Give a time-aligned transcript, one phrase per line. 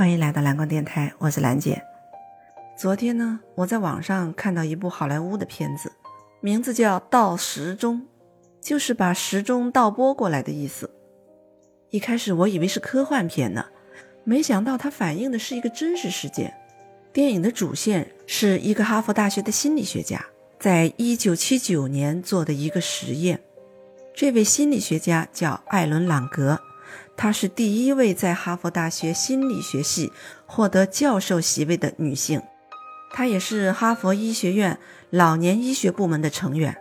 [0.00, 1.82] 欢迎来到蓝光电台，我是兰姐。
[2.74, 5.92] 昨天呢，我在网上看到一部好莱坞的片子，
[6.40, 7.98] 名字叫《倒时钟》，
[8.62, 10.90] 就是把时钟倒拨过来的意思。
[11.90, 13.66] 一开始我以为是科幻片呢，
[14.24, 16.54] 没想到它反映的是一个真实事件。
[17.12, 20.24] 电影的主线是一个哈佛大学的心理学家，
[20.58, 23.38] 在一九七九年做的一个实验。
[24.14, 26.58] 这位心理学家叫艾伦·朗格。
[27.22, 30.10] 她是第一位在哈佛大学心理学系
[30.46, 32.40] 获得教授席位的女性，
[33.12, 34.78] 她也是哈佛医学院
[35.10, 36.78] 老年医学部门的成员。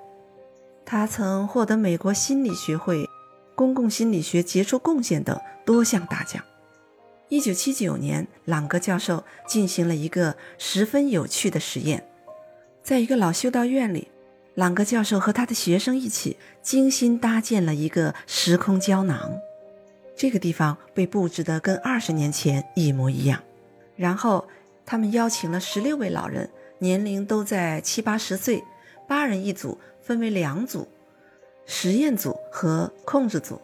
[0.85, 3.09] 她曾获得美国心理学会
[3.53, 6.41] 公共心理学杰出贡献等多项大奖。
[7.27, 12.07] 一九七九年，朗格教授进行了一个十分有趣的实验，
[12.81, 14.07] 在一个老修道院里，
[14.55, 19.37] 朗格教授和他的学生一起精心搭建了一个时空胶囊。
[20.19, 23.41] 这个地方被布置的跟二十年前一模一样，
[23.95, 24.45] 然后
[24.85, 28.61] 他们邀请了十六位老人，年龄都在七八十岁，
[29.07, 30.89] 八人一组，分为两组，
[31.65, 33.61] 实验组和控制组，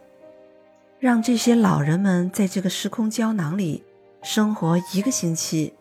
[0.98, 3.84] 让这些老人们在这个时空胶囊里
[4.22, 5.74] 生活一个星期，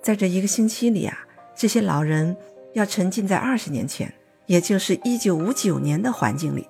[0.00, 2.34] 在这一个星期里啊，这些老人
[2.72, 4.10] 要沉浸在二十年前，
[4.46, 6.66] 也就是一九五九年的环境里。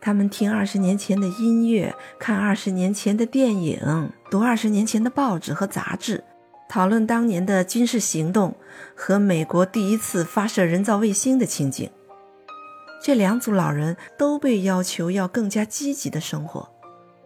[0.00, 6.24] 他们听二十年前的音乐，看二十年前的电影，读二十年前的报纸和杂志，
[6.70, 8.56] 讨论当年的军事行动
[8.94, 11.90] 和美国第一次发射人造卫星的情景。
[13.02, 16.66] 这两组老人都被要求要更加积极的生活，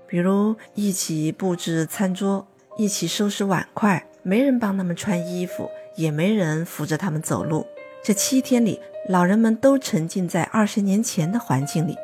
[0.08, 7.64] 比如一起布置餐桌，一起收拾碗筷，没人帮他们穿衣服，也没人扶着他们走路。
[8.02, 11.96] 这七天里，老人们都沉浸在二十年前的环境里。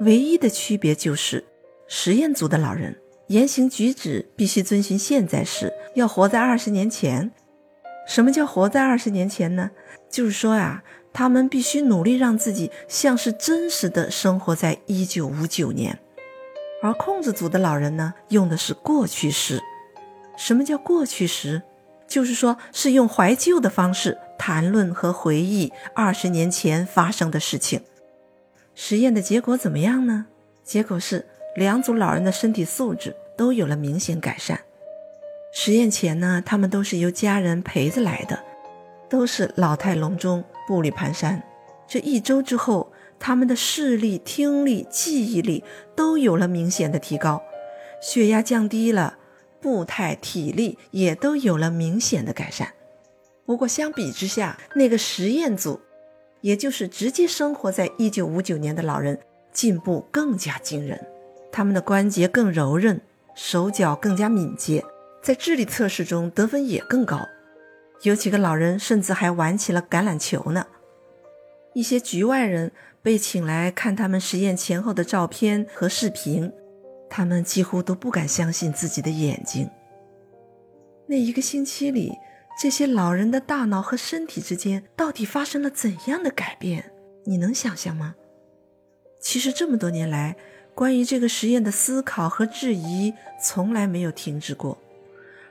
[0.00, 1.44] 唯一的区别就是，
[1.88, 2.96] 实验组的老人
[3.26, 7.32] 言行举止必须遵循现在时，要活在二十年前。
[8.06, 9.70] 什么叫活在二十年前呢？
[10.08, 15.98] 就是说呀，他们必须努力让自己像是真实的生活在一九五九年。
[16.80, 19.60] 而控制组的老人呢，用的是过去时。
[20.36, 21.62] 什么叫过去时？
[22.06, 27.82] 就是说是用怀旧的方式谈论和回忆二十年前发生的事情。
[28.80, 30.26] 实验的结果怎么样呢？
[30.62, 34.60] 结果是两组老人的身体素质都有了明显改善。
[35.52, 38.38] 实验前呢，他们都是由家人陪着来的，
[39.10, 41.42] 都是老态龙钟、步履蹒跚。
[41.88, 45.64] 这一周之后，他们的视力、听力、记忆力
[45.96, 47.42] 都有了明显的提高，
[48.00, 49.18] 血压降低了，
[49.60, 52.74] 步态、体力也都有了明显的改善。
[53.44, 55.80] 不过相比之下，那个实验组。
[56.40, 59.18] 也就是直接生活在一九五九年的老人
[59.52, 61.04] 进步更加惊人，
[61.50, 63.00] 他们的关节更柔韧，
[63.34, 64.84] 手脚更加敏捷，
[65.22, 67.20] 在智力测试中得分也更高。
[68.02, 70.66] 有几个老人甚至还玩起了橄榄球呢。
[71.74, 72.70] 一些局外人
[73.02, 76.52] 被请来看他们实验前后的照片和视频，
[77.10, 79.68] 他们几乎都不敢相信自己的眼睛。
[81.06, 82.12] 那一个星期里。
[82.60, 86.90] 这些老人的大脑和身体之间到底发生了怎样的改变？
[87.24, 88.16] 你能想象吗？
[89.20, 90.36] 其实这么多年来，
[90.74, 94.76] 关于这个实验的思考和质疑从来没有停止过。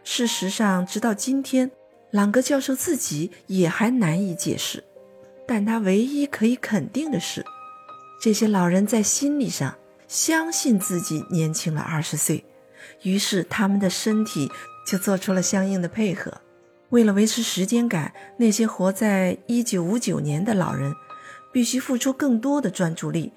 [0.03, 1.71] 事实上，直到今天，
[2.11, 4.83] 朗格教授自己也还难以解释。
[5.47, 7.45] 但他唯一可以肯定的是，
[8.21, 9.77] 这些老人在心理上
[10.09, 12.43] 相信自己年轻了二十岁，
[13.03, 14.51] 于是他们的身体
[14.85, 16.41] 就做出了相应的配合。
[16.89, 20.95] 为了维持时间感，那些活在一九五九年的老人
[21.51, 23.33] 必须付出更多的专注力，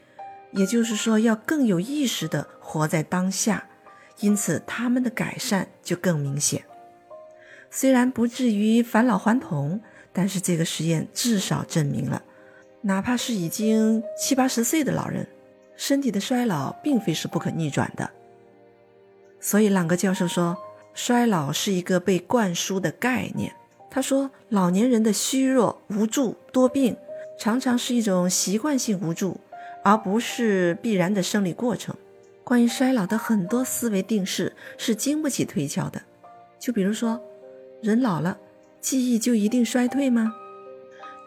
[0.53, 3.67] 也就是说，要更有意识地活在当下，
[4.21, 6.65] 因此他们的改善就更明显。
[7.73, 9.81] 虽然不至于返老还童，
[10.13, 12.23] 但是这个实验至少证明了，
[12.83, 15.27] 哪怕是已经七八十岁的老人，
[15.77, 18.09] 身体的衰老并非是不可逆转的。
[19.41, 20.57] 所以，朗格教授说。
[20.95, 23.55] 衰老是一个被灌输的概念。
[23.91, 26.97] 他说，老年人的虚弱、无助、多病，
[27.39, 29.41] 常常是一种习惯性无助，
[29.83, 31.95] 而不是必然的生理过程。
[32.45, 36.01] 关于衰老的很多思维定式是经不起推敲的。
[36.59, 37.21] 就比如说，
[37.83, 38.39] 人老了，
[38.81, 40.35] 记忆就一定衰退吗？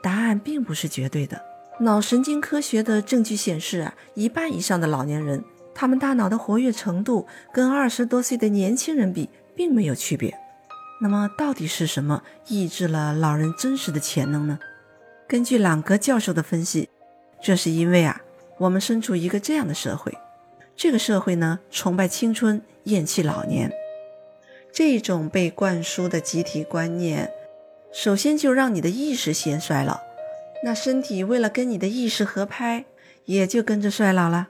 [0.02, 1.42] 答案并不是绝对的。
[1.80, 5.44] 脑神经科学的证据显示啊，一半以上的老年人，
[5.74, 9.30] 他们大脑的活跃程度跟二十多岁的年轻人比。
[9.56, 10.34] 并没有区别。
[11.02, 14.60] 那么，到底是什么抑制了老人真实的潜能呢？
[15.28, 16.90] 根据朗格教授的分析，
[17.42, 18.22] 这是因为啊，
[18.58, 20.18] 我们身处一个这样的社会，
[20.76, 23.72] 这个社会呢，崇拜青春，厌弃老年。
[24.72, 27.32] 这种被灌输的集体观念，
[27.94, 30.00] 首先就让你的意识先衰老，
[30.64, 32.86] 那身体为了跟你的意识合拍，
[33.26, 34.50] 也就跟着衰老了。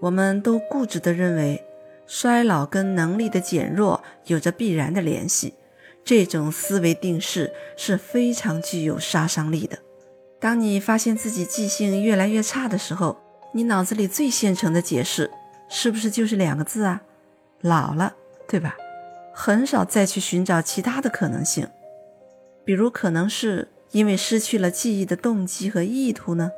[0.00, 1.63] 我们都固执地认为，
[2.06, 5.54] 衰老跟能力的减弱有着必然的联系，
[6.04, 9.78] 这种思维定式是非常具有杀伤力的。
[10.40, 13.16] 当你发现自己记性越来越差的时候，
[13.52, 15.30] 你脑子里最现成的解释，
[15.68, 17.02] 是不是就是两个字啊？
[17.60, 18.14] 老了。
[18.46, 18.76] 对吧？
[19.34, 21.66] 很少再去寻找其他的可能性，
[22.62, 26.50] 比如可能是因为失去了记忆的动机和意图呢？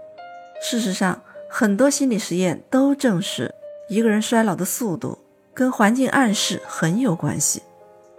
[0.60, 3.54] 事实上，很多心理实验都证实，
[3.88, 5.20] 一个人衰老的速度
[5.56, 7.62] 跟环境暗示很有关系。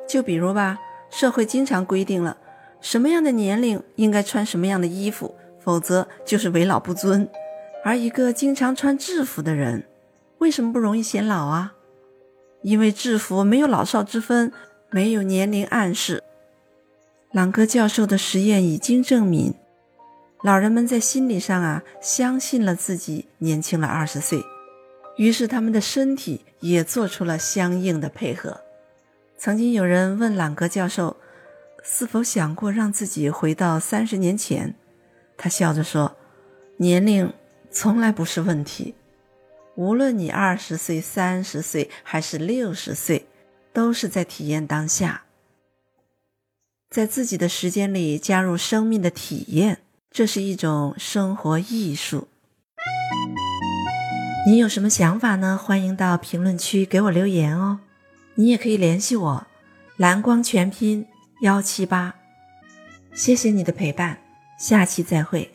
[0.10, 0.80] 就比如吧，
[1.12, 2.36] 社会经常规定了
[2.82, 7.30] 什么样的年龄应该穿什么样的衣服，否则就是为老不尊。
[7.84, 9.86] 而一个经常穿制服的人，
[10.40, 11.74] 为什么不容易显老啊？
[12.64, 14.52] 因为制服没有老少之分，
[14.90, 16.24] 没有年龄暗示。
[17.32, 19.54] 朗格教授的实验已经证明，
[20.42, 24.42] 老人们在心理上啊相信了自己年轻了二十岁，
[25.18, 28.62] 于是他们的身体也做出了相应的配合。
[29.38, 31.18] 曾经有人问朗格教授，
[31.84, 34.76] 是否想过让自己回到三十年前？
[35.38, 36.16] 他笑着说
[36.78, 37.32] ：“年龄
[37.70, 38.96] 从来不是问题。”
[39.76, 43.28] 无论你二十岁、三十岁还是六十岁，
[43.72, 45.26] 都是在体验当下，
[46.90, 52.28] 在自己的时间里加入生命的体验，这是一种生活艺术。
[54.48, 55.60] 你有什么想法呢？
[55.62, 57.82] 欢迎到评论区给我留言哦。
[58.36, 59.46] 你也可以联系我，
[59.98, 61.06] 蓝光全拼
[61.42, 62.16] 幺七八。
[63.14, 64.18] 谢谢你的陪伴，
[64.58, 65.52] 下期再会。